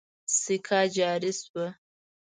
[0.41, 1.65] سکه جاري شوه.